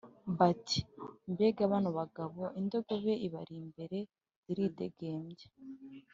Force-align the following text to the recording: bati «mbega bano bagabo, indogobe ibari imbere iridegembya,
bati 0.37 0.79
«mbega 1.31 1.63
bano 1.71 1.89
bagabo, 1.99 2.41
indogobe 2.59 3.13
ibari 3.27 3.53
imbere 3.63 3.97
iridegembya, 4.51 5.47